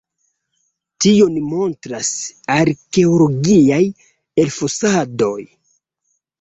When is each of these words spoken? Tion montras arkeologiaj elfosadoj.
Tion 1.05 1.37
montras 1.49 2.09
arkeologiaj 2.57 3.81
elfosadoj. 4.47 5.39